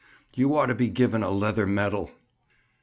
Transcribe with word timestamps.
"You 0.33 0.57
ought 0.57 0.65
to 0.65 0.73
be 0.73 0.89
given 0.89 1.21
a 1.21 1.29
leather 1.29 1.67
medal." 1.67 2.09